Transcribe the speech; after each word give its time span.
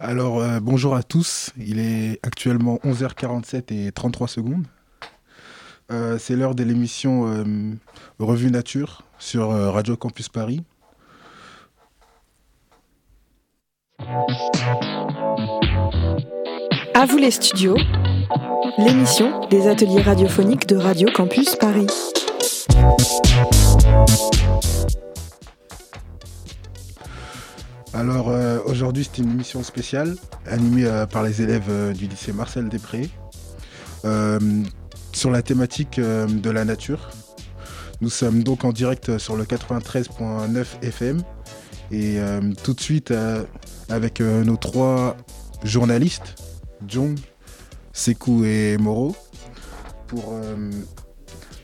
Alors, 0.00 0.40
euh, 0.40 0.60
bonjour 0.60 0.94
à 0.94 1.02
tous. 1.02 1.50
Il 1.56 1.80
est 1.80 2.20
actuellement 2.22 2.78
11h47 2.84 3.74
et 3.74 3.90
33 3.90 4.28
secondes. 4.28 4.64
Euh, 5.90 6.18
c'est 6.18 6.36
l'heure 6.36 6.54
de 6.54 6.62
l'émission 6.62 7.26
euh, 7.26 7.74
Revue 8.20 8.52
Nature 8.52 9.02
sur 9.18 9.50
Radio 9.50 9.96
Campus 9.96 10.28
Paris. 10.28 10.62
À 16.94 17.06
vous 17.06 17.16
les 17.16 17.32
studios, 17.32 17.76
l'émission 18.78 19.48
des 19.48 19.66
ateliers 19.66 20.02
radiophoniques 20.02 20.68
de 20.68 20.76
Radio 20.76 21.08
Campus 21.12 21.56
Paris. 21.56 21.88
Alors 27.98 28.28
euh, 28.28 28.60
aujourd'hui 28.64 29.02
c'est 29.02 29.20
une 29.20 29.32
émission 29.32 29.64
spéciale 29.64 30.14
animée 30.46 30.84
euh, 30.84 31.04
par 31.04 31.24
les 31.24 31.42
élèves 31.42 31.66
euh, 31.68 31.92
du 31.92 32.06
lycée 32.06 32.32
Marcel 32.32 32.68
Després 32.68 33.10
sur 35.12 35.32
la 35.32 35.42
thématique 35.42 35.98
de 35.98 36.50
la 36.50 36.64
nature. 36.64 37.10
Nous 38.00 38.10
sommes 38.10 38.44
donc 38.44 38.64
en 38.64 38.70
direct 38.70 39.18
sur 39.18 39.34
le 39.34 39.42
93.9 39.42 40.64
FM 40.82 41.22
et 41.90 42.18
tout 42.62 42.74
de 42.74 42.80
suite 42.80 43.12
avec 43.88 44.20
nos 44.20 44.56
trois 44.56 45.16
journalistes, 45.64 46.36
Jong, 46.86 47.18
Sekou 47.92 48.44
et 48.44 48.76
Moro, 48.78 49.16
pour 50.06 50.32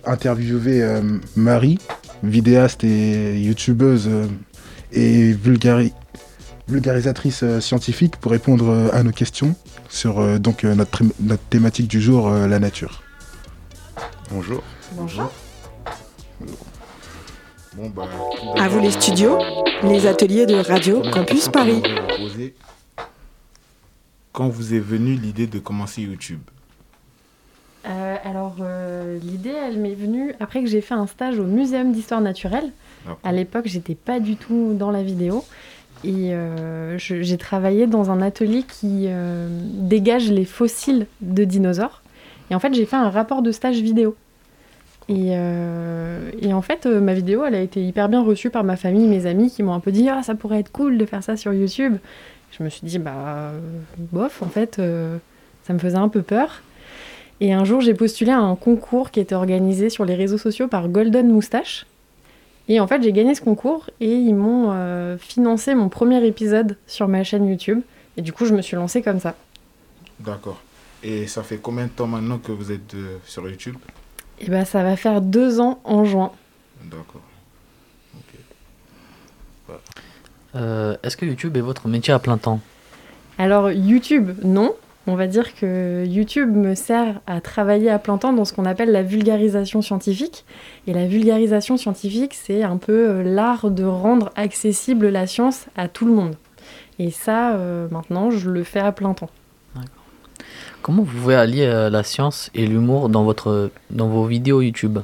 interviewer 0.05 1.01
Marie, 1.37 1.79
vidéaste 2.25 2.83
et 2.83 3.41
youtubeuse 3.41 4.11
et 4.91 5.33
vulgari 5.33 5.93
vulgarisatrice 6.69 7.43
euh, 7.43 7.61
scientifique 7.61 8.17
pour 8.17 8.33
répondre 8.33 8.69
euh, 8.69 8.89
à 8.93 9.03
nos 9.03 9.13
questions 9.13 9.55
sur 9.89 10.21
euh, 10.21 10.39
donc 10.39 10.65
notre, 10.65 11.03
notre, 11.21 11.43
thématique 11.45 11.89
du 11.89 12.01
jour, 12.01 12.31
la 12.31 12.59
nature. 12.59 13.03
Bonjour. 14.31 14.63
Bonjour. 14.93 15.31
Bon, 17.77 17.91
bah, 17.91 18.09
à 18.57 18.69
vous 18.69 18.81
les 18.81 18.91
studios, 18.91 19.39
les 19.83 20.07
ateliers 20.07 20.47
de 20.47 20.55
Radio 20.55 21.03
Campus 21.11 21.49
Paris. 21.49 21.83
Quand 24.33 24.49
vous 24.49 24.75
est 24.75 24.81
venue 24.81 25.15
l'idée 25.15 25.47
de 25.47 25.59
commencer 25.59 26.03
YouTube? 26.03 26.41
Alors, 27.85 28.57
l'idée, 29.23 29.51
elle 29.51 29.79
m'est 29.79 29.95
venue 29.95 30.35
après 30.41 30.63
que 30.63 30.69
j'ai 30.69 30.81
fait 30.81 30.95
un 30.95 31.07
stage 31.07 31.39
au 31.39 31.45
Muséum 31.45 31.93
d'histoire 31.93 32.23
naturelle. 32.23 32.73
À 33.23 33.33
l'époque, 33.33 33.67
j'étais 33.67 33.95
pas 33.95 34.19
du 34.19 34.37
tout 34.37 34.75
dans 34.75 34.91
la 34.91 35.03
vidéo. 35.03 35.45
Et 36.05 36.35
euh, 36.35 36.99
j'ai 36.99 37.39
travaillé 37.39 37.87
dans 37.87 38.11
un 38.11 38.21
atelier 38.21 38.63
qui 38.63 39.07
euh, 39.07 39.49
dégage 39.63 40.31
les 40.31 40.45
fossiles 40.45 41.07
de 41.23 41.45
dinosaures. 41.45 42.03
Et 42.51 42.55
en 42.55 42.61
fait, 42.61 42.75
j'ai 42.75 42.85
fait 42.85 42.97
un 42.97 43.09
rapport 43.09 43.41
de 43.41 43.51
stage 43.51 43.81
vidéo. 43.81 44.15
Et, 45.09 45.31
euh, 45.33 46.31
et, 46.41 46.53
en 46.53 46.61
fait, 46.61 46.87
ma 46.87 47.15
vidéo, 47.15 47.45
elle 47.45 47.55
a 47.55 47.61
été 47.61 47.83
hyper 47.83 48.09
bien 48.11 48.23
reçue 48.23 48.51
par 48.51 48.65
ma 48.65 48.77
famille, 48.77 49.07
mes 49.07 49.25
amis, 49.25 49.51
qui 49.51 49.63
m'ont 49.63 49.73
un 49.73 49.81
peu 49.81 49.93
dit 49.93 50.09
Ah, 50.11 50.23
ça 50.23 50.35
pourrait 50.35 50.61
être 50.61 50.73
cool 50.73 50.99
de 50.99 51.07
faire 51.07 51.23
ça 51.23 51.37
sur 51.37 51.55
YouTube. 51.55 51.97
Je 52.53 52.63
me 52.63 52.69
suis 52.69 52.87
dit 52.87 52.99
Bah, 52.99 53.53
bof, 53.99 54.43
en 54.43 54.49
fait, 54.49 54.77
ça 54.77 55.73
me 55.73 55.79
faisait 55.79 55.97
un 55.97 56.09
peu 56.09 56.21
peur. 56.23 56.63
Et 57.41 57.53
un 57.53 57.65
jour, 57.65 57.81
j'ai 57.81 57.95
postulé 57.95 58.31
à 58.31 58.39
un 58.39 58.57
concours 58.57 59.11
qui 59.11 59.21
était 59.21 59.35
organisé 59.35 59.89
sur 59.89 60.05
les 60.05 60.15
réseaux 60.15 60.39
sociaux 60.39 60.69
par 60.69 60.89
Golden 60.89 61.31
Moustache. 61.31 61.87
Et 62.69 62.81
en 62.81 62.87
fait, 62.87 63.03
j'ai 63.03 63.13
gagné 63.13 63.35
ce 63.35 63.43
concours 63.43 63.91
et 64.01 64.13
ils 64.13 64.35
m'ont 64.35 64.71
euh, 64.73 65.19
financé 65.19 65.75
mon 65.75 65.89
premier 65.89 66.25
épisode 66.27 66.77
sur 66.87 67.09
ma 67.09 67.23
chaîne 67.23 67.47
YouTube. 67.47 67.83
Et 68.17 68.23
du 68.23 68.33
coup, 68.33 68.47
je 68.47 68.55
me 68.55 68.63
suis 68.63 68.77
lancée 68.77 69.03
comme 69.03 69.21
ça. 69.21 69.35
D'accord. 70.21 70.61
Et 71.03 71.27
ça 71.27 71.43
fait 71.43 71.59
combien 71.59 71.85
de 71.85 71.91
temps 71.91 72.07
maintenant 72.07 72.39
que 72.39 72.53
vous 72.53 72.73
êtes 72.73 72.95
euh, 72.95 73.19
sur 73.27 73.49
YouTube? 73.49 73.77
Eh 74.41 74.49
bien, 74.49 74.65
ça 74.65 74.83
va 74.83 74.97
faire 74.97 75.21
deux 75.21 75.61
ans 75.61 75.81
en 75.85 76.05
juin. 76.05 76.33
D'accord. 76.85 77.21
Euh, 80.57 80.97
est-ce 81.03 81.17
que 81.17 81.27
YouTube 81.27 81.57
est 81.57 81.61
votre 81.61 81.89
métier 81.89 82.15
à 82.15 82.19
plein 82.19 82.39
temps? 82.39 82.61
Alors, 83.39 83.73
YouTube, 83.73 84.39
non. 84.45 84.75
On 85.07 85.17
va 85.17 85.27
dire 85.27 85.55
que 85.55 86.07
YouTube 86.07 86.57
me 86.57 86.75
sert 86.75 87.21
à 87.27 87.43
travailler 87.43 87.91
à 87.91 87.99
plein 87.99 88.17
temps 88.17 88.33
dans 88.33 88.47
ce 88.47 88.55
qu'on 88.55 88.65
appelle 88.65 88.91
la 88.91 89.03
vulgarisation 89.03 89.83
scientifique. 89.83 90.47
Et 90.87 90.95
la 90.95 91.07
vulgarisation 91.07 91.77
scientifique, 91.77 92.33
c'est 92.33 92.63
un 92.63 92.79
peu 92.79 93.09
euh, 93.09 93.23
l'art 93.23 93.71
de 93.71 93.85
rendre 93.85 94.31
accessible 94.35 95.09
la 95.09 95.27
science 95.27 95.67
à 95.77 95.89
tout 95.89 96.07
le 96.07 96.15
monde. 96.15 96.37
Et 96.99 97.11
ça, 97.11 97.55
euh, 97.55 97.87
maintenant, 97.91 98.31
je 98.31 98.49
le 98.49 98.65
fais 98.65 98.81
à 98.81 98.93
plein 98.93 99.13
temps. 99.13 99.31
Comment 100.81 101.03
vous 101.03 101.19
pouvez 101.19 101.35
allier 101.35 101.67
euh, 101.67 101.91
la 101.91 102.03
science 102.03 102.51
et 102.55 102.67
l'humour 102.67 103.09
dans, 103.09 103.35
dans 103.91 104.09
vos 104.09 104.25
vidéos 104.25 104.63
YouTube? 104.63 104.99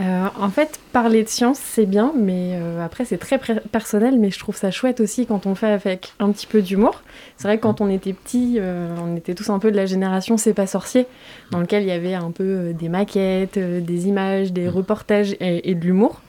Euh, 0.00 0.26
en 0.40 0.48
fait, 0.48 0.80
parler 0.92 1.22
de 1.22 1.28
science, 1.28 1.58
c'est 1.58 1.84
bien, 1.84 2.12
mais 2.16 2.52
euh, 2.54 2.84
après, 2.84 3.04
c'est 3.04 3.18
très 3.18 3.38
personnel, 3.38 4.18
mais 4.18 4.30
je 4.30 4.38
trouve 4.38 4.56
ça 4.56 4.70
chouette 4.70 5.00
aussi 5.00 5.26
quand 5.26 5.44
on 5.46 5.54
fait 5.54 5.70
avec 5.70 6.14
un 6.18 6.32
petit 6.32 6.46
peu 6.46 6.62
d'humour. 6.62 7.02
C'est 7.36 7.46
vrai 7.46 7.58
que 7.58 7.62
quand 7.62 7.82
on 7.82 7.90
était 7.90 8.14
petit, 8.14 8.56
euh, 8.58 8.94
on 9.02 9.16
était 9.16 9.34
tous 9.34 9.50
un 9.50 9.58
peu 9.58 9.70
de 9.70 9.76
la 9.76 9.84
génération 9.84 10.38
C'est 10.38 10.54
pas 10.54 10.66
sorcier, 10.66 11.06
dans 11.50 11.60
lequel 11.60 11.82
il 11.82 11.88
y 11.88 11.92
avait 11.92 12.14
un 12.14 12.30
peu 12.30 12.72
des 12.72 12.88
maquettes, 12.88 13.58
des 13.58 14.08
images, 14.08 14.52
des 14.52 14.68
reportages 14.68 15.36
et, 15.40 15.74
de 15.74 15.84
l'humour. 15.84 16.22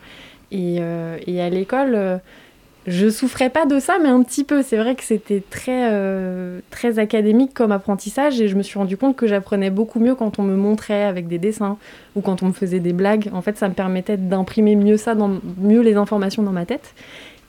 Et, 0.52 0.80
et, 1.26 1.42
à 1.42 1.50
l'école, 1.50 2.20
je 2.86 3.10
souffrais 3.10 3.50
pas 3.50 3.66
de 3.66 3.80
ça, 3.80 3.98
mais 4.02 4.10
un 4.10 4.22
petit 4.24 4.44
peu. 4.44 4.62
C'est 4.62 4.78
vrai 4.78 4.96
que 4.96 5.04
c'était 5.04 5.42
très, 5.50 5.90
euh, 5.92 6.60
très 6.70 7.00
académique 7.00 7.54
comme 7.54 7.72
apprentissage 7.72 8.42
et 8.42 8.50
je 8.50 8.56
me 8.56 8.64
suis 8.64 8.78
rendu 8.78 8.98
compte 8.98 9.16
que 9.16 9.26
j'apprenais 9.26 9.70
beaucoup 9.70 10.00
mieux 10.00 10.16
quand 10.16 10.38
on 10.40 10.44
me 10.44 10.56
montrait 10.56 11.04
avec 11.04 11.28
des 11.28 11.38
dessins 11.38 11.78
ou 12.16 12.22
quand 12.22 12.44
on 12.44 12.48
me 12.48 12.54
faisait 12.54 12.82
des 12.82 12.92
blagues. 12.92 13.30
En 13.34 13.42
fait, 13.42 13.58
ça 13.58 13.70
me 13.70 13.74
permettait 13.74 14.18
d'imprimer 14.18 14.76
mieux 14.76 14.98
ça, 14.98 15.16
mieux 15.58 15.82
les 15.82 15.96
informations 15.96 16.44
dans 16.44 16.52
ma 16.52 16.66
tête. 16.66 16.94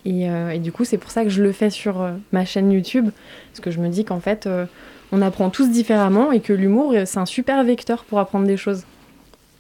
Et, 0.05 0.31
euh, 0.31 0.57
du 0.59 0.71
coup, 0.71 0.85
c'est 0.85 0.99
pour 0.99 1.11
ça 1.11 1.25
que 1.25 1.31
je 1.31 1.43
le 1.43 1.51
fais 1.51 1.71
sur 1.71 2.01
euh, 2.01 2.13
ma 2.33 2.45
chaîne 2.45 2.71
YouTube, 2.71 3.09
parce 3.51 3.61
que 3.61 3.71
je 3.71 3.81
me 3.81 3.89
dis 3.89 4.05
qu'en 4.05 4.21
fait, 4.21 4.49
on 5.11 5.21
apprend 5.21 5.51
tous 5.51 5.69
différemment 5.69 6.31
et 6.31 6.41
que 6.41 6.53
l'humour, 6.53 6.95
c'est 7.07 7.19
un 7.19 7.27
super 7.27 7.65
vecteur 7.65 8.05
pour 8.05 8.21
apprendre 8.21 8.47
des 8.47 8.57
choses. 8.57 8.85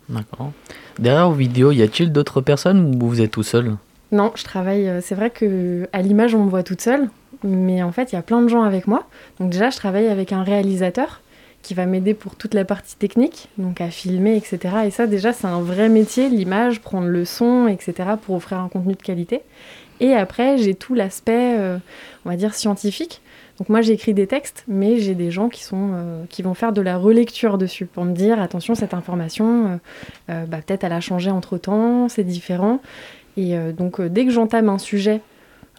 D'accord. 0.08 0.52
Derrière 0.98 1.30
vos 1.30 1.34
vidéos, 1.34 1.72
y 1.72 1.82
a-t-il 1.82 2.12
d'autres 2.12 2.40
personnes 2.40 2.94
ou 3.02 3.08
vous 3.08 3.20
êtes 3.20 3.32
tout 3.32 3.42
seul? 3.42 3.76
Non, 4.12 4.32
je 4.34 4.44
travaille. 4.44 4.88
Euh, 4.88 5.00
c'est 5.02 5.14
vrai 5.14 5.30
que 5.30 5.88
à 5.92 6.02
l'image, 6.02 6.34
on 6.34 6.44
me 6.44 6.50
voit 6.50 6.62
toute 6.62 6.80
seule, 6.80 7.08
mais 7.42 7.82
en 7.82 7.92
fait, 7.92 8.12
il 8.12 8.14
y 8.14 8.18
a 8.18 8.22
plein 8.22 8.42
de 8.42 8.48
gens 8.48 8.62
avec 8.62 8.86
moi. 8.86 9.06
Donc 9.40 9.50
déjà, 9.50 9.70
je 9.70 9.76
travaille 9.76 10.08
avec 10.08 10.32
un 10.32 10.42
réalisateur 10.42 11.20
qui 11.62 11.74
va 11.74 11.86
m'aider 11.86 12.12
pour 12.12 12.36
toute 12.36 12.52
la 12.52 12.64
partie 12.64 12.96
technique, 12.96 13.48
donc 13.56 13.80
à 13.80 13.88
filmer, 13.88 14.36
etc. 14.36 14.58
Et 14.86 14.90
ça, 14.90 15.06
déjà, 15.06 15.32
c'est 15.32 15.46
un 15.46 15.60
vrai 15.60 15.88
métier, 15.88 16.28
l'image, 16.28 16.80
prendre 16.80 17.08
le 17.08 17.24
son, 17.24 17.66
etc., 17.68 18.10
pour 18.20 18.36
offrir 18.36 18.58
un 18.58 18.68
contenu 18.68 18.94
de 18.94 19.02
qualité. 19.02 19.40
Et 20.00 20.12
après, 20.12 20.58
j'ai 20.58 20.74
tout 20.74 20.94
l'aspect, 20.94 21.56
euh, 21.58 21.78
on 22.26 22.28
va 22.28 22.36
dire, 22.36 22.54
scientifique. 22.54 23.22
Donc 23.58 23.68
moi, 23.68 23.80
j'écris 23.80 24.12
des 24.12 24.26
textes, 24.26 24.64
mais 24.68 24.98
j'ai 24.98 25.14
des 25.14 25.30
gens 25.30 25.48
qui, 25.48 25.62
sont, 25.62 25.92
euh, 25.94 26.24
qui 26.28 26.42
vont 26.42 26.54
faire 26.54 26.72
de 26.72 26.82
la 26.82 26.98
relecture 26.98 27.56
dessus 27.56 27.86
pour 27.86 28.04
me 28.04 28.12
dire, 28.12 28.40
attention, 28.42 28.74
cette 28.74 28.92
information, 28.94 29.80
bah, 30.28 30.44
peut-être 30.66 30.84
elle 30.84 30.92
a 30.92 31.00
changé 31.00 31.30
entre-temps, 31.30 32.08
c'est 32.08 32.24
différent. 32.24 32.80
Et 33.36 33.56
euh, 33.56 33.72
donc, 33.72 34.00
euh, 34.00 34.08
dès 34.08 34.24
que 34.24 34.30
j'entame 34.30 34.68
un 34.68 34.78
sujet, 34.78 35.20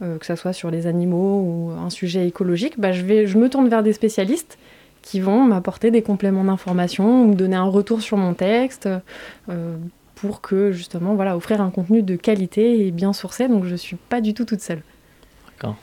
euh, 0.01 0.17
que 0.17 0.25
ce 0.25 0.35
soit 0.35 0.53
sur 0.53 0.71
les 0.71 0.87
animaux 0.87 1.41
ou 1.41 1.71
un 1.71 1.89
sujet 1.89 2.27
écologique, 2.27 2.79
bah, 2.79 2.91
je, 2.91 3.03
vais, 3.03 3.27
je 3.27 3.37
me 3.37 3.49
tourne 3.49 3.69
vers 3.69 3.83
des 3.83 3.93
spécialistes 3.93 4.57
qui 5.01 5.19
vont 5.19 5.43
m'apporter 5.43 5.91
des 5.91 6.01
compléments 6.01 6.43
d'information 6.43 7.23
ou 7.23 7.27
me 7.27 7.35
donner 7.35 7.55
un 7.55 7.69
retour 7.69 8.01
sur 8.01 8.17
mon 8.17 8.33
texte 8.33 8.89
pour 10.15 10.41
que 10.41 10.71
justement 10.71 11.13
voilà 11.13 11.37
offrir 11.37 11.61
un 11.61 11.69
contenu 11.69 12.01
de 12.01 12.15
qualité 12.15 12.87
et 12.87 12.89
bien 12.89 13.13
sourcé 13.13 13.47
donc 13.47 13.65
je 13.65 13.75
suis 13.75 13.97
pas 13.97 14.19
du 14.19 14.33
tout 14.33 14.45
toute 14.45 14.61
seule. 14.61 14.81
D'accord. 15.51 15.75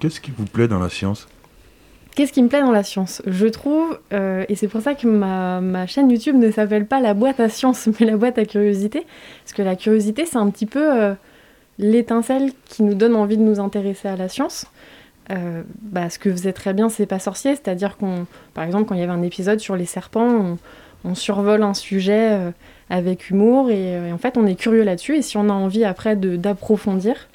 Qu'est-ce 0.00 0.20
qui 0.20 0.32
vous 0.32 0.46
plaît 0.46 0.66
dans 0.66 0.80
la 0.80 0.88
science? 0.88 1.28
Qu'est-ce 2.20 2.34
qui 2.34 2.42
me 2.42 2.48
plaît 2.48 2.60
dans 2.60 2.70
la 2.70 2.82
science? 2.82 3.22
Je 3.26 3.46
trouve, 3.46 3.98
euh, 4.12 4.44
et 4.50 4.54
c'est 4.54 4.68
pour 4.68 4.82
ça 4.82 4.94
que 4.94 5.06
ma, 5.06 5.86
chaîne 5.86 6.10
YouTube 6.10 6.36
ne 6.36 6.50
s'appelle 6.50 6.84
pas 6.84 7.00
la 7.00 7.14
boîte 7.14 7.40
à 7.40 7.48
science, 7.48 7.88
mais 7.98 8.04
la 8.04 8.18
boîte 8.18 8.36
à 8.36 8.44
curiosité, 8.44 9.06
parce 9.42 9.54
que 9.54 9.62
la 9.62 9.74
curiosité, 9.74 10.26
c'est 10.26 10.36
un 10.36 10.50
petit 10.50 10.66
peu 10.66 11.00
euh, 11.00 11.14
l'étincelle 11.78 12.52
qui 12.66 12.82
nous 12.82 12.92
donne 12.92 13.16
envie 13.16 13.38
de 13.38 13.42
nous 13.42 13.58
intéresser 13.58 14.06
à 14.06 14.16
la 14.16 14.28
science. 14.28 14.66
Euh, 15.30 15.62
bah, 15.80 16.10
ce 16.10 16.18
que 16.18 16.30
faisait 16.30 16.52
très 16.52 16.74
bien, 16.74 16.90
c'est 16.90 17.06
pas 17.06 17.20
sorcier, 17.20 17.52
c'est-à-dire 17.52 17.96
qu'on, 17.96 18.26
par 18.52 18.64
exemple, 18.64 18.84
quand 18.84 18.96
il 18.96 19.00
y 19.00 19.02
avait 19.02 19.12
un 19.12 19.22
épisode 19.22 19.58
sur 19.58 19.74
les 19.74 19.86
serpents, 19.86 20.58
on, 21.04 21.14
survole 21.14 21.62
un 21.62 21.72
sujet 21.72 22.52
avec 22.90 23.30
humour, 23.30 23.70
et, 23.70 24.12
en 24.12 24.18
fait, 24.18 24.36
on 24.36 24.46
est 24.46 24.56
curieux 24.56 24.82
là-dessus, 24.82 25.16
et 25.16 25.22
si 25.22 25.38
on 25.38 25.48
a 25.48 25.54
envie 25.54 25.86
après 25.86 26.16
d'approfondir, 26.16 27.30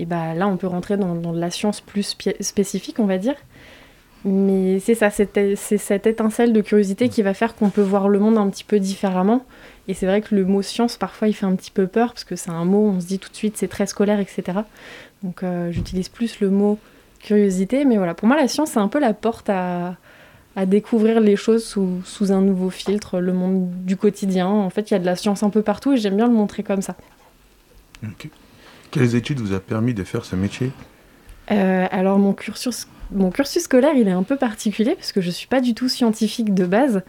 et 0.00 0.06
bah 0.06 0.34
là, 0.34 0.48
on 0.48 0.56
peut 0.56 0.66
rentrer 0.66 0.96
dans, 0.96 1.14
dans 1.14 1.32
de 1.32 1.38
la 1.38 1.52
science 1.52 1.80
plus 1.80 2.16
spécifique, 2.40 2.98
on 2.98 3.06
va 3.06 3.18
dire. 3.18 3.36
Mais 4.24 4.80
c'est 4.80 4.94
ça, 4.94 5.10
c'est 5.10 5.56
cette 5.56 6.06
étincelle 6.06 6.52
de 6.52 6.60
curiosité 6.60 7.08
qui 7.08 7.22
va 7.22 7.34
faire 7.34 7.54
qu'on 7.54 7.70
peut 7.70 7.82
voir 7.82 8.08
le 8.08 8.18
monde 8.18 8.36
un 8.36 8.48
petit 8.50 8.64
peu 8.64 8.80
différemment. 8.80 9.44
Et 9.86 9.94
c'est 9.94 10.06
vrai 10.06 10.20
que 10.20 10.34
le 10.34 10.44
mot 10.44 10.60
science, 10.60 10.96
parfois, 10.96 11.28
il 11.28 11.32
fait 11.32 11.46
un 11.46 11.54
petit 11.54 11.70
peu 11.70 11.86
peur, 11.86 12.12
parce 12.12 12.24
que 12.24 12.36
c'est 12.36 12.50
un 12.50 12.64
mot, 12.64 12.88
on 12.88 13.00
se 13.00 13.06
dit 13.06 13.18
tout 13.18 13.30
de 13.30 13.36
suite, 13.36 13.56
c'est 13.56 13.68
très 13.68 13.86
scolaire, 13.86 14.20
etc. 14.20 14.60
Donc 15.22 15.42
euh, 15.42 15.70
j'utilise 15.72 16.08
plus 16.08 16.40
le 16.40 16.50
mot 16.50 16.78
curiosité. 17.20 17.84
Mais 17.84 17.96
voilà, 17.96 18.14
pour 18.14 18.28
moi, 18.28 18.36
la 18.36 18.48
science, 18.48 18.72
c'est 18.72 18.80
un 18.80 18.88
peu 18.88 18.98
la 18.98 19.14
porte 19.14 19.48
à, 19.48 19.96
à 20.56 20.66
découvrir 20.66 21.20
les 21.20 21.36
choses 21.36 21.64
sous, 21.64 22.00
sous 22.04 22.32
un 22.32 22.40
nouveau 22.40 22.70
filtre, 22.70 23.20
le 23.20 23.32
monde 23.32 23.70
du 23.84 23.96
quotidien. 23.96 24.48
En 24.48 24.70
fait, 24.70 24.90
il 24.90 24.94
y 24.94 24.96
a 24.96 25.00
de 25.00 25.06
la 25.06 25.14
science 25.14 25.44
un 25.44 25.50
peu 25.50 25.62
partout 25.62 25.92
et 25.92 25.96
j'aime 25.96 26.16
bien 26.16 26.26
le 26.26 26.34
montrer 26.34 26.64
comme 26.64 26.82
ça. 26.82 26.96
Quelles 28.90 29.14
études 29.14 29.38
vous 29.38 29.52
a 29.52 29.60
permis 29.60 29.94
de 29.94 30.02
faire 30.02 30.24
ce 30.24 30.34
métier? 30.34 30.72
Euh, 31.50 31.86
alors 31.90 32.18
mon 32.18 32.32
cursus, 32.32 32.86
mon 33.10 33.30
cursus 33.30 33.62
scolaire, 33.62 33.94
il 33.94 34.08
est 34.08 34.12
un 34.12 34.22
peu 34.22 34.36
particulier 34.36 34.94
parce 34.94 35.12
que 35.12 35.20
je 35.20 35.30
suis 35.30 35.46
pas 35.46 35.60
du 35.60 35.74
tout 35.74 35.88
scientifique 35.88 36.54
de 36.54 36.66
base. 36.66 37.02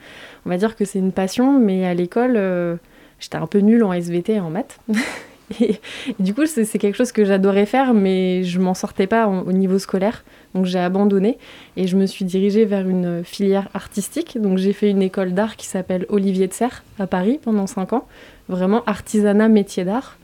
On 0.46 0.50
va 0.50 0.58
dire 0.58 0.76
que 0.76 0.86
c'est 0.86 1.00
une 1.00 1.12
passion, 1.12 1.60
mais 1.60 1.86
à 1.86 1.94
l'école, 1.94 2.36
euh, 2.38 2.76
j'étais 3.20 3.38
un 3.38 3.48
peu 3.48 3.60
nulle 3.60 3.84
en 3.84 3.94
SVT 3.94 4.34
et 4.34 4.40
en 4.40 4.50
maths. 4.50 4.80
et, 5.60 5.80
du 6.20 6.34
coup, 6.34 6.46
c'est 6.46 6.66
quelque 6.78 6.96
chose 6.96 7.12
que 7.12 7.26
j'adorais 7.26 7.66
faire, 7.66 7.94
mais 7.94 8.44
je 8.44 8.60
m'en 8.60 8.74
sortais 8.74 9.08
pas 9.08 9.28
au 9.28 9.52
niveau 9.52 9.80
scolaire. 9.80 10.24
Donc 10.56 10.66
j'ai 10.66 10.80
abandonné 10.80 11.38
et 11.78 11.88
je 11.88 11.96
me 11.96 12.06
suis 12.06 12.26
dirigée 12.26 12.66
vers 12.66 12.88
une 12.88 13.24
filière 13.24 13.70
artistique. 13.74 14.40
Donc 14.42 14.58
j'ai 14.58 14.74
fait 14.74 14.90
une 14.90 15.02
école 15.02 15.34
d'art 15.34 15.56
qui 15.56 15.68
s'appelle 15.68 16.06
Olivier 16.10 16.48
de 16.48 16.54
Serre 16.54 16.84
à 16.98 17.08
Paris 17.08 17.40
pendant 17.42 17.68
5 17.68 17.94
ans. 17.94 18.08
Vraiment 18.48 18.84
artisanat, 18.86 19.48
métier 19.48 19.86
d'art. 19.86 20.18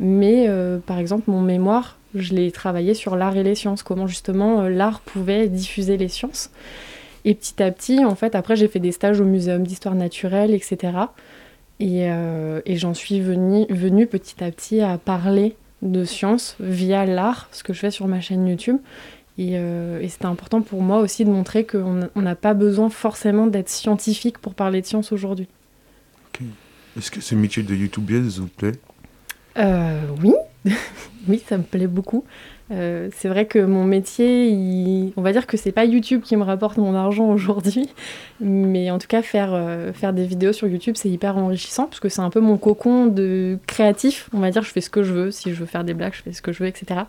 Mais 0.00 0.46
euh, 0.48 0.78
par 0.78 0.98
exemple, 0.98 1.30
mon 1.30 1.42
mémoire, 1.42 1.98
je 2.14 2.34
l'ai 2.34 2.50
travaillé 2.50 2.94
sur 2.94 3.16
l'art 3.16 3.36
et 3.36 3.42
les 3.42 3.54
sciences, 3.54 3.82
comment 3.82 4.06
justement 4.06 4.62
euh, 4.62 4.70
l'art 4.70 5.00
pouvait 5.00 5.46
diffuser 5.46 5.98
les 5.98 6.08
sciences. 6.08 6.50
Et 7.26 7.34
petit 7.34 7.62
à 7.62 7.70
petit, 7.70 8.02
en 8.02 8.14
fait, 8.14 8.34
après, 8.34 8.56
j'ai 8.56 8.66
fait 8.66 8.80
des 8.80 8.92
stages 8.92 9.20
au 9.20 9.26
Muséum 9.26 9.62
d'histoire 9.62 9.94
naturelle, 9.94 10.54
etc. 10.54 10.94
Et, 11.80 12.10
euh, 12.10 12.62
et 12.64 12.76
j'en 12.76 12.94
suis 12.94 13.20
venue, 13.20 13.66
venue 13.68 14.06
petit 14.06 14.42
à 14.42 14.50
petit 14.50 14.80
à 14.80 14.96
parler 14.96 15.54
de 15.82 16.04
sciences 16.04 16.56
via 16.60 17.04
l'art, 17.04 17.50
ce 17.52 17.62
que 17.62 17.74
je 17.74 17.80
fais 17.80 17.90
sur 17.90 18.08
ma 18.08 18.22
chaîne 18.22 18.48
YouTube. 18.48 18.78
Et, 19.36 19.52
et 19.54 20.08
c'était 20.08 20.26
important 20.26 20.60
pour 20.60 20.82
moi 20.82 20.98
aussi 20.98 21.24
de 21.24 21.30
montrer 21.30 21.64
qu'on 21.64 22.10
on 22.14 22.20
n'a 22.20 22.34
pas 22.34 22.52
besoin 22.52 22.90
forcément 22.90 23.46
d'être 23.46 23.70
scientifique 23.70 24.36
pour 24.36 24.52
parler 24.52 24.82
de 24.82 24.86
science 24.86 25.12
aujourd'hui. 25.12 25.48
Est-ce 26.98 27.10
que 27.10 27.22
ce 27.22 27.34
métier 27.34 27.62
de 27.62 27.74
youtubeuse 27.74 28.40
vous 28.40 28.48
plaît? 28.48 28.72
Euh, 29.60 30.00
oui, 30.22 30.34
oui, 31.28 31.42
ça 31.46 31.58
me 31.58 31.62
plaît 31.62 31.86
beaucoup. 31.86 32.24
Euh, 32.72 33.08
c'est 33.16 33.28
vrai 33.28 33.46
que 33.46 33.58
mon 33.58 33.84
métier, 33.84 35.12
on 35.16 35.22
va 35.22 35.32
dire 35.32 35.46
que 35.46 35.56
c'est 35.56 35.72
pas 35.72 35.84
YouTube 35.84 36.22
qui 36.22 36.36
me 36.36 36.44
rapporte 36.44 36.78
mon 36.78 36.94
argent 36.94 37.28
aujourd'hui, 37.30 37.88
mais 38.40 38.90
en 38.90 38.98
tout 38.98 39.08
cas 39.08 39.22
faire, 39.22 39.50
euh, 39.52 39.92
faire 39.92 40.12
des 40.12 40.24
vidéos 40.24 40.52
sur 40.52 40.68
YouTube, 40.68 40.94
c'est 40.96 41.08
hyper 41.08 41.36
enrichissant 41.36 41.86
parce 41.86 42.00
que 42.00 42.08
c'est 42.08 42.22
un 42.22 42.30
peu 42.30 42.40
mon 42.40 42.56
cocon 42.56 43.06
de 43.06 43.58
créatif. 43.66 44.28
On 44.32 44.38
va 44.38 44.50
dire, 44.50 44.62
je 44.62 44.70
fais 44.70 44.80
ce 44.80 44.90
que 44.90 45.02
je 45.02 45.12
veux. 45.12 45.30
Si 45.30 45.52
je 45.52 45.56
veux 45.56 45.66
faire 45.66 45.84
des 45.84 45.94
blagues, 45.94 46.14
je 46.14 46.22
fais 46.22 46.32
ce 46.32 46.42
que 46.42 46.52
je 46.52 46.62
veux, 46.62 46.68
etc. 46.68 47.00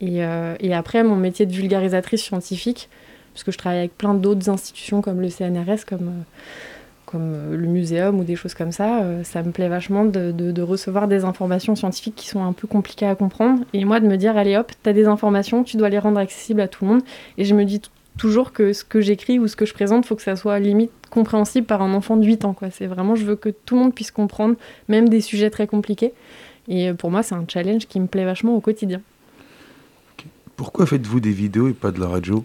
Et, 0.00 0.24
euh, 0.24 0.54
et 0.60 0.74
après, 0.74 1.02
mon 1.02 1.16
métier 1.16 1.46
de 1.46 1.52
vulgarisatrice 1.52 2.22
scientifique, 2.22 2.88
parce 3.32 3.44
que 3.44 3.52
je 3.52 3.58
travaille 3.58 3.78
avec 3.78 3.96
plein 3.96 4.14
d'autres 4.14 4.50
institutions 4.50 5.00
comme 5.00 5.20
le 5.20 5.28
CNRS, 5.30 5.84
comme 5.86 6.24
comme 7.10 7.32
euh, 7.34 7.56
le 7.56 7.66
muséum 7.66 8.20
ou 8.20 8.24
des 8.24 8.36
choses 8.36 8.54
comme 8.54 8.72
ça, 8.72 9.02
euh, 9.02 9.24
ça 9.24 9.42
me 9.42 9.50
plaît 9.50 9.68
vachement 9.68 10.04
de, 10.04 10.62
recevoir 10.62 11.08
des 11.08 11.24
informations 11.24 11.74
scientifiques 11.74 12.14
qui 12.14 12.28
sont 12.28 12.42
un 12.42 12.52
peu 12.52 12.68
compliquées 12.68 13.06
à 13.06 13.14
comprendre. 13.14 13.64
Et 13.72 13.84
moi, 13.84 14.00
de 14.00 14.06
me 14.06 14.16
dire, 14.16 14.36
allez 14.36 14.56
hop, 14.56 14.70
t'as 14.82 14.92
des 14.92 15.06
informations, 15.06 15.64
tu 15.64 15.76
dois 15.76 15.88
les 15.88 15.98
rendre 15.98 16.18
accessibles 16.18 16.60
à 16.60 16.68
tout 16.68 16.84
le 16.84 16.92
monde. 16.92 17.02
Et 17.38 17.44
je 17.44 17.54
me 17.54 17.64
dis 17.64 17.80
toujours 18.18 18.52
que 18.52 18.72
ce 18.72 18.84
que 18.84 19.00
j'écris 19.00 19.38
ou 19.38 19.48
ce 19.48 19.56
que 19.56 19.64
je 19.64 19.72
présente, 19.72 20.04
faut 20.04 20.16
que 20.16 20.22
ça 20.22 20.36
soit 20.36 20.58
limite 20.58 20.92
compréhensible 21.10 21.66
par 21.66 21.82
un 21.82 21.94
enfant 21.94 22.16
de 22.16 22.24
8 22.24 22.44
ans. 22.44 22.54
C'est 22.70 22.86
vraiment, 22.86 23.14
je 23.14 23.24
veux 23.24 23.36
que 23.36 23.48
tout 23.48 23.74
le 23.76 23.82
monde 23.82 23.94
puisse 23.94 24.10
comprendre, 24.10 24.56
même 24.88 25.08
des 25.08 25.20
sujets 25.20 25.50
très 25.50 25.66
compliqués. 25.66 26.12
Et 26.68 26.90
euh, 26.90 26.94
pour 26.94 27.10
moi, 27.10 27.22
c'est 27.22 27.34
un 27.34 27.44
challenge 27.48 27.86
qui 27.86 27.98
me 27.98 28.06
plaît 28.06 28.24
vachement 28.24 28.54
au 28.54 28.60
quotidien. 28.60 29.00
Pourquoi 30.56 30.84
faites-vous 30.84 31.20
des 31.20 31.32
vidéos 31.32 31.68
et 31.68 31.72
pas 31.72 31.90
de 31.90 32.00
la 32.00 32.08
radio? 32.08 32.44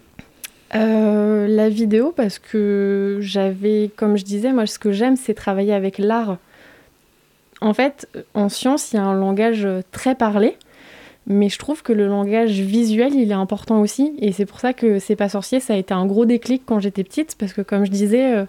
Euh, 0.75 1.47
la 1.47 1.69
vidéo, 1.69 2.11
parce 2.13 2.37
que 2.37 3.19
j'avais, 3.21 3.89
comme 3.95 4.17
je 4.17 4.25
disais, 4.25 4.51
moi 4.51 4.65
ce 4.65 4.77
que 4.77 4.91
j'aime 4.91 5.15
c'est 5.15 5.33
travailler 5.33 5.73
avec 5.73 5.97
l'art. 5.97 6.37
En 7.61 7.73
fait, 7.73 8.09
en 8.33 8.49
science, 8.49 8.91
il 8.91 8.97
y 8.97 8.99
a 8.99 9.03
un 9.03 9.17
langage 9.17 9.65
très 9.91 10.15
parlé, 10.15 10.57
mais 11.27 11.47
je 11.47 11.57
trouve 11.57 11.81
que 11.81 11.93
le 11.93 12.07
langage 12.07 12.59
visuel, 12.59 13.15
il 13.15 13.31
est 13.31 13.35
important 13.35 13.79
aussi. 13.79 14.13
Et 14.19 14.33
c'est 14.33 14.45
pour 14.45 14.59
ça 14.59 14.73
que 14.73 14.99
C'est 14.99 15.15
pas 15.15 15.29
sorcier, 15.29 15.61
ça 15.61 15.73
a 15.75 15.77
été 15.77 15.93
un 15.93 16.05
gros 16.05 16.25
déclic 16.25 16.63
quand 16.65 16.79
j'étais 16.79 17.03
petite, 17.05 17.35
parce 17.39 17.53
que 17.53 17.61
comme 17.61 17.85
je 17.85 17.91
disais, 17.91 18.35
euh, 18.35 18.45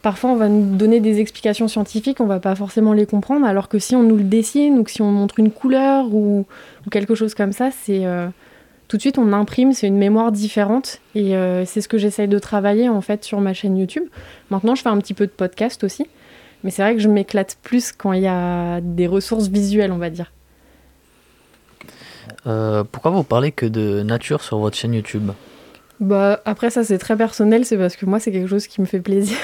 parfois 0.00 0.30
on 0.30 0.36
va 0.36 0.48
nous 0.48 0.76
donner 0.76 1.00
des 1.00 1.20
explications 1.20 1.68
scientifiques, 1.68 2.20
on 2.20 2.26
va 2.26 2.40
pas 2.40 2.54
forcément 2.54 2.94
les 2.94 3.04
comprendre, 3.06 3.44
alors 3.46 3.68
que 3.68 3.78
si 3.78 3.94
on 3.94 4.02
nous 4.02 4.16
le 4.16 4.24
dessine 4.24 4.78
ou 4.78 4.86
si 4.88 5.02
on 5.02 5.12
montre 5.12 5.38
une 5.38 5.50
couleur 5.50 6.06
ou, 6.14 6.46
ou 6.86 6.90
quelque 6.90 7.14
chose 7.14 7.34
comme 7.34 7.52
ça, 7.52 7.70
c'est... 7.70 8.06
euh, 8.06 8.28
tout 8.92 8.98
de 8.98 9.00
suite 9.00 9.16
on 9.16 9.32
imprime, 9.32 9.72
c'est 9.72 9.86
une 9.86 9.96
mémoire 9.96 10.30
différente 10.32 11.00
et 11.14 11.34
euh, 11.34 11.64
c'est 11.64 11.80
ce 11.80 11.88
que 11.88 11.96
j'essaye 11.96 12.28
de 12.28 12.38
travailler 12.38 12.90
en 12.90 13.00
fait 13.00 13.24
sur 13.24 13.40
ma 13.40 13.54
chaîne 13.54 13.78
YouTube. 13.78 14.02
Maintenant 14.50 14.74
je 14.74 14.82
fais 14.82 14.90
un 14.90 14.98
petit 14.98 15.14
peu 15.14 15.24
de 15.26 15.32
podcast 15.32 15.82
aussi, 15.82 16.06
mais 16.62 16.70
c'est 16.70 16.82
vrai 16.82 16.94
que 16.94 17.00
je 17.00 17.08
m'éclate 17.08 17.56
plus 17.62 17.90
quand 17.92 18.12
il 18.12 18.20
y 18.20 18.26
a 18.26 18.82
des 18.82 19.06
ressources 19.06 19.48
visuelles 19.48 19.92
on 19.92 19.96
va 19.96 20.10
dire. 20.10 20.30
Euh, 22.46 22.84
pourquoi 22.84 23.12
vous 23.12 23.22
parlez 23.22 23.50
que 23.50 23.64
de 23.64 24.02
nature 24.02 24.42
sur 24.42 24.58
votre 24.58 24.76
chaîne 24.76 24.92
YouTube? 24.92 25.30
Bah 25.98 26.42
après 26.44 26.68
ça 26.68 26.84
c'est 26.84 26.98
très 26.98 27.16
personnel, 27.16 27.64
c'est 27.64 27.78
parce 27.78 27.96
que 27.96 28.04
moi 28.04 28.20
c'est 28.20 28.30
quelque 28.30 28.48
chose 28.48 28.66
qui 28.66 28.82
me 28.82 28.86
fait 28.86 29.00
plaisir 29.00 29.38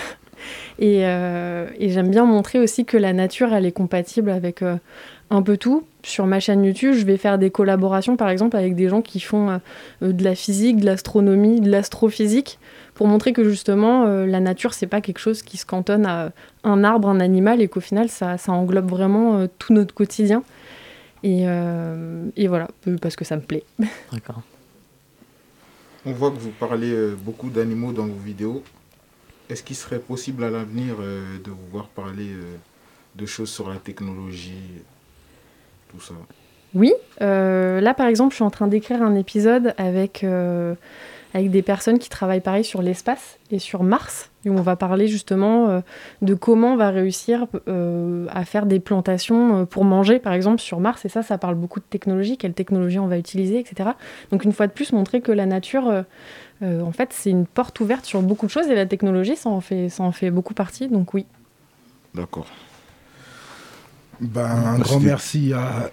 et, 0.79 1.07
euh, 1.07 1.67
et 1.79 1.91
j'aime 1.91 2.11
bien 2.11 2.25
montrer 2.25 2.59
aussi 2.59 2.85
que 2.85 2.97
la 2.97 3.13
nature 3.13 3.53
elle 3.53 3.67
est 3.67 3.73
compatible 3.73 4.31
avec 4.31 4.63
euh, 4.63 4.77
un 5.31 5.43
peu 5.43 5.57
tout. 5.57 5.85
Sur 6.03 6.27
ma 6.27 6.41
chaîne 6.41 6.65
YouTube, 6.65 6.95
je 6.95 7.05
vais 7.05 7.17
faire 7.17 7.39
des 7.39 7.51
collaborations 7.51 8.17
par 8.17 8.31
exemple 8.31 8.57
avec 8.57 8.75
des 8.75 8.89
gens 8.89 9.03
qui 9.03 9.21
font 9.21 9.61
euh, 10.03 10.13
de 10.13 10.25
la 10.25 10.35
physique, 10.35 10.79
de 10.79 10.87
l'astronomie, 10.87 11.61
de 11.61 11.71
l'astrophysique 11.71 12.59
pour 12.99 13.07
montrer 13.07 13.33
que 13.33 13.45
justement 13.45 14.07
euh, 14.07 14.27
la 14.27 14.41
nature 14.41 14.75
c'est 14.75 14.89
pas 14.89 15.01
quelque 15.01 15.21
chose 15.21 15.43
qui 15.43 15.57
se 15.57 15.65
cantonne 15.65 16.05
à 16.05 16.33
un 16.65 16.83
arbre, 16.83 17.09
un 17.09 17.21
animal 17.21 17.63
et 17.63 17.69
qu'au 17.69 17.81
final 17.81 18.09
ça, 18.09 18.39
ça 18.39 18.51
englobe 18.51 18.91
vraiment 18.91 19.37
euh, 19.37 19.47
tout 19.59 19.73
notre 19.73 19.95
quotidien. 19.95 20.43
Et, 21.23 21.45
euh, 21.47 22.25
et 22.37 22.49
voilà, 22.49 22.69
parce 23.01 23.15
que 23.15 23.25
ça 23.25 23.37
me 23.37 23.43
plaît. 23.43 23.63
D'accord. 24.13 24.43
On 26.07 26.13
voit 26.13 26.31
que 26.31 26.39
vous 26.39 26.51
parlez 26.51 26.93
beaucoup 27.25 27.51
d'animaux 27.51 27.93
dans 27.93 28.07
vos 28.07 28.19
vidéos. 28.25 28.63
Est-ce 29.51 29.63
qu'il 29.63 29.77
serait 29.77 29.99
possible 29.99 30.45
à 30.45 30.51
l'avenir 30.51 30.97
euh, 31.01 31.39
de 31.43 31.51
vous 31.51 31.67
voir 31.73 31.87
parler 31.89 32.29
euh, 32.29 32.57
de 33.15 33.27
choses 33.27 33.51
sur 33.51 33.69
la 33.69 33.77
technologie, 33.77 34.83
tout 35.91 36.01
ça? 36.01 36.15
Oui, 36.75 36.93
euh, 37.23 37.81
là 37.81 37.95
par 37.95 38.07
exemple, 38.07 38.33
je 38.33 38.37
suis 38.37 38.45
en 38.45 38.51
train 38.51 38.67
d'écrire 38.67 39.03
un 39.03 39.15
épisode 39.15 39.75
avec, 39.79 40.25
avec 41.35 41.51
des 41.51 41.63
personnes 41.63 41.99
qui 41.99 42.09
travaillent 42.09 42.41
pareil 42.41 42.65
sur 42.65 42.83
l'espace 42.83 43.39
et 43.51 43.59
sur 43.59 43.83
Mars, 43.83 44.31
où 44.47 44.51
on 44.51 44.63
va 44.63 44.77
parler 44.77 45.09
justement 45.09 45.69
euh, 45.69 45.81
de 46.23 46.35
comment 46.35 46.73
on 46.73 46.77
va 46.77 46.91
réussir 46.91 47.47
euh, 47.69 48.27
à 48.31 48.45
faire 48.45 48.67
des 48.67 48.81
plantations 48.81 49.61
euh, 49.61 49.65
pour 49.65 49.85
manger 49.85 50.19
par 50.19 50.33
exemple 50.33 50.61
sur 50.61 50.81
Mars, 50.81 51.05
et 51.05 51.09
ça, 51.09 51.23
ça 51.23 51.39
parle 51.39 51.55
beaucoup 51.55 51.81
de 51.81 51.85
technologie, 51.85 52.37
quelle 52.39 52.55
technologie 52.55 52.99
on 52.99 53.07
va 53.07 53.19
utiliser, 53.19 53.59
etc. 53.59 53.91
Donc 54.31 54.45
une 54.45 54.53
fois 54.53 54.67
de 54.67 54.73
plus, 54.73 54.93
montrer 54.93 55.21
que 55.21 55.33
la 55.33 55.47
nature, 55.47 56.05
euh, 56.63 56.81
en 56.81 56.93
fait, 56.93 57.11
c'est 57.13 57.31
une 57.31 57.47
porte 57.47 57.79
ouverte 57.81 58.05
sur 58.05 58.23
beaucoup 58.23 58.47
de 58.47 58.51
choses, 58.51 58.69
et 58.69 58.75
la 58.75 58.87
technologie, 58.87 59.37
ça 59.37 59.51
en 59.51 59.61
fait, 59.61 59.89
ça 59.89 60.03
en 60.03 60.13
fait 60.13 60.31
beaucoup 60.31 60.55
partie, 60.55 60.89
donc 60.89 61.15
oui. 61.15 61.27
D'accord. 62.15 62.47
Ben, 64.21 64.47
un 64.47 64.79
grand 64.79 64.99
merci 64.99 65.53
à, 65.53 65.91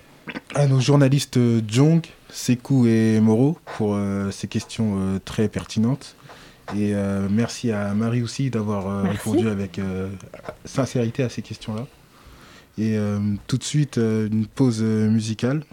à 0.56 0.68
nos 0.68 0.80
journalistes 0.80 1.38
euh, 1.38 1.62
Jong, 1.68 2.02
Sekou 2.30 2.88
et 2.88 3.20
Moro 3.20 3.58
pour 3.78 3.96
euh, 3.96 4.32
ces 4.32 4.48
questions 4.48 4.98
euh, 4.98 5.20
très 5.24 5.48
pertinentes. 5.48 6.16
Et 6.76 6.96
euh, 6.96 7.28
merci 7.30 7.72
à 7.72 7.94
Marie 7.94 8.24
aussi 8.24 8.50
d'avoir 8.50 8.88
euh, 8.88 9.04
répondu 9.04 9.48
avec 9.50 9.78
euh, 9.78 10.10
sincérité 10.66 11.24
à 11.24 11.30
ces 11.30 11.42
questions-là. 11.42 11.86
Et 12.78 12.98
euh, 12.98 13.20
tout 13.48 13.58
de 13.58 13.64
suite, 13.64 13.98
euh, 14.00 14.28
une 14.28 14.48
pause 14.48 14.82
musicale. 14.82 15.64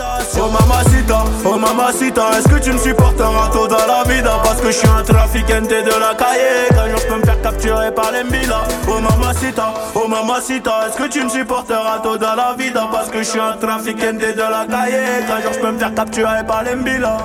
Oh 0.00 0.48
mamacita, 1.08 1.24
oh 1.44 1.58
mamacita, 1.58 2.38
est-ce 2.38 2.48
que 2.48 2.58
tu 2.60 2.72
me 2.72 2.78
supporteras 2.78 3.50
tôt 3.52 3.66
dans 3.66 3.86
la 3.86 4.04
vida? 4.04 4.40
Parce 4.42 4.60
que 4.60 4.66
je 4.66 4.72
suis 4.72 4.88
un 4.88 5.02
trafiquante 5.02 5.68
de 5.68 6.00
la 6.00 6.14
cahier. 6.14 6.68
Qu'un 6.70 6.88
jour 6.90 6.98
je 6.98 7.06
peux 7.06 7.16
me 7.16 7.24
faire 7.24 7.42
capturer 7.42 7.92
par 7.92 8.12
les 8.12 8.24
mbila 8.24 8.62
Oh 8.88 9.00
mamacita, 9.00 9.74
oh 9.94 10.08
mamacita, 10.08 10.88
est-ce 10.88 10.96
que 10.96 11.08
tu 11.08 11.22
me 11.24 11.28
supporteras 11.28 12.00
tôt 12.02 12.16
dans 12.16 12.34
la 12.34 12.54
vida? 12.56 12.88
Parce 12.90 13.08
que 13.10 13.18
je 13.18 13.24
suis 13.24 13.40
un 13.40 13.56
trafiquante 13.56 14.18
de 14.18 14.38
la 14.38 14.66
cahier. 14.68 15.26
Qu'un 15.26 15.40
jour 15.42 15.52
je 15.52 15.60
peux 15.60 15.72
me 15.72 15.78
faire 15.78 15.94
capturer 15.94 16.44
par 16.46 16.62
les 16.62 16.74
mbila 16.74 17.18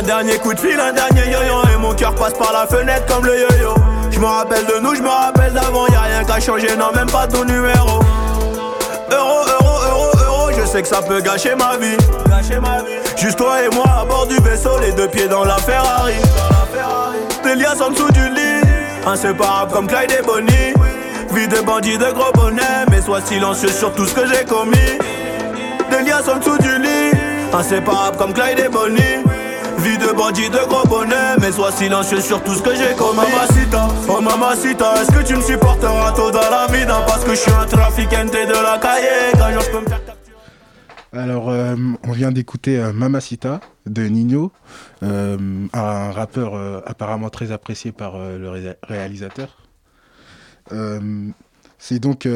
Un 0.00 0.02
dernier 0.02 0.38
coup 0.38 0.54
de 0.54 0.58
fil, 0.58 0.80
un 0.80 0.94
dernier 0.94 1.30
yo-yo 1.30 1.62
Et 1.74 1.76
mon 1.76 1.92
cœur 1.92 2.14
passe 2.14 2.32
par 2.32 2.54
la 2.54 2.66
fenêtre 2.66 3.04
comme 3.04 3.26
le 3.26 3.38
yo-yo. 3.38 3.74
Je 4.10 4.18
me 4.18 4.24
rappelle 4.24 4.64
de 4.64 4.80
nous, 4.80 4.94
je 4.94 5.02
me 5.02 5.08
rappelle 5.08 5.52
d'avant 5.52 5.86
Y'a 5.88 6.00
rien 6.00 6.24
qu'à 6.24 6.40
changer, 6.40 6.74
non 6.74 6.90
même 6.94 7.10
pas 7.10 7.26
ton 7.26 7.44
numéro 7.44 8.00
Euro, 9.10 9.44
euro, 9.60 9.78
euro, 9.90 10.10
euro 10.24 10.50
Je 10.58 10.64
sais 10.64 10.80
que 10.80 10.88
ça 10.88 11.02
peut 11.02 11.20
gâcher 11.20 11.54
ma 11.54 11.76
vie. 11.76 11.98
Juste 13.18 13.36
toi 13.36 13.62
et 13.62 13.68
moi 13.74 13.84
à 14.00 14.06
bord 14.06 14.26
du 14.26 14.36
vaisseau 14.36 14.78
Les 14.80 14.92
deux 14.92 15.06
pieds 15.06 15.28
dans 15.28 15.44
la 15.44 15.58
Ferrari. 15.58 16.14
Des 17.44 17.56
liens 17.56 17.78
en 17.78 17.90
dessous 17.90 18.10
du 18.10 18.26
lit 18.30 18.62
Inséparable 19.06 19.70
comme 19.70 19.86
Clyde 19.86 20.16
et 20.18 20.26
Bonnie. 20.26 20.72
Vie 21.34 21.46
de 21.46 21.60
bandit 21.60 21.98
de 21.98 22.10
gros 22.10 22.32
bonnet 22.32 22.86
Mais 22.90 23.02
sois 23.02 23.20
silencieux 23.20 23.68
sur 23.68 23.92
tout 23.92 24.06
ce 24.06 24.14
que 24.14 24.26
j'ai 24.26 24.46
commis. 24.46 24.98
Des 25.90 26.08
liens 26.08 26.22
en 26.26 26.38
dessous 26.38 26.56
du 26.56 26.78
lit 26.78 27.12
Inséparable 27.52 28.16
comme 28.16 28.32
Clyde 28.32 28.60
et 28.60 28.70
Bonnie 28.70 29.24
Vie 29.82 29.96
de 29.98 30.12
bandit 30.16 30.50
de 30.50 30.68
gros 30.68 30.86
bonnet 30.86 31.36
Mais 31.40 31.52
sois 31.52 31.72
silencieux 31.72 32.20
sur 32.20 32.42
tout 32.42 32.54
ce 32.54 32.62
que 32.62 32.74
j'ai 32.74 32.94
commis 32.96 33.16
Mamacita, 33.18 33.88
oh 34.08 34.20
mamacita 34.20 35.02
Est-ce 35.02 35.10
que 35.12 35.26
tu 35.26 35.36
me 35.36 35.42
supporteras 35.42 36.12
tôt 36.12 36.30
dans 36.30 36.40
la 36.50 36.66
vie 36.66 36.84
Parce 37.06 37.24
que 37.24 37.30
je 37.30 37.36
suis 37.40 37.52
un 37.52 37.66
trafiquante 37.66 38.30
de 38.32 38.62
la 38.62 38.78
cahier 38.78 39.32
Quand 39.32 39.60
je 39.60 39.70
peux 39.70 39.80
me 39.80 39.86
faire 39.88 40.00
Alors, 41.12 41.48
euh, 41.50 41.74
on 42.04 42.12
vient 42.12 42.30
d'écouter 42.32 42.78
euh, 42.78 42.92
Mamacita 42.92 43.60
de 43.86 44.02
Nino, 44.04 44.52
euh, 45.02 45.66
un 45.72 46.12
rappeur 46.12 46.54
euh, 46.54 46.80
apparemment 46.86 47.30
très 47.30 47.50
apprécié 47.50 47.90
par 47.90 48.14
euh, 48.14 48.38
le 48.38 48.48
ré- 48.50 48.76
réalisateur. 48.82 49.56
Euh, 50.72 51.28
c'est 51.78 51.98
donc 51.98 52.28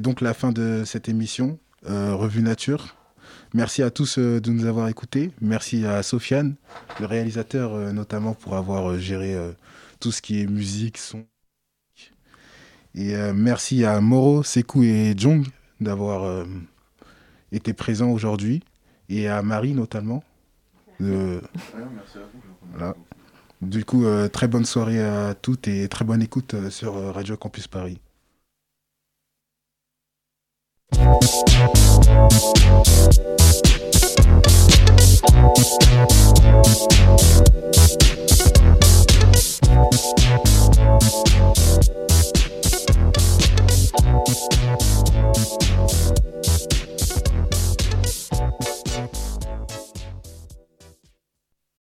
donc 0.00 0.20
la 0.20 0.32
fin 0.34 0.52
de 0.52 0.84
cette 0.86 1.08
émission 1.08 1.58
Revue 1.86 2.42
Nature. 2.42 2.93
Merci 3.54 3.84
à 3.84 3.90
tous 3.90 4.18
euh, 4.18 4.40
de 4.40 4.50
nous 4.50 4.66
avoir 4.66 4.88
écoutés. 4.88 5.30
Merci 5.40 5.86
à 5.86 6.02
Sofiane, 6.02 6.56
le 6.98 7.06
réalisateur 7.06 7.72
euh, 7.72 7.92
notamment 7.92 8.34
pour 8.34 8.56
avoir 8.56 8.90
euh, 8.90 8.98
géré 8.98 9.36
tout 10.00 10.10
ce 10.10 10.20
qui 10.20 10.40
est 10.40 10.46
musique, 10.46 10.98
son. 10.98 11.24
Et 12.96 13.14
merci 13.32 13.84
à 13.84 14.00
Moro, 14.00 14.44
Sekou 14.44 14.84
et 14.84 15.14
Jong 15.16 15.44
d'avoir 15.80 16.46
été 17.50 17.72
présents 17.72 18.10
aujourd'hui 18.10 18.62
et 19.08 19.26
à 19.26 19.42
Marie 19.42 19.72
notamment. 19.72 20.22
Voilà. 21.00 22.94
Du 23.62 23.84
coup, 23.84 24.04
très 24.32 24.46
bonne 24.46 24.64
soirée 24.64 25.02
à 25.02 25.34
toutes 25.34 25.66
et 25.66 25.88
très 25.88 26.04
bonne 26.04 26.22
écoute 26.22 26.54
sur 26.70 26.94
Radio 27.12 27.36
Campus 27.36 27.66
Paris. 27.66 27.98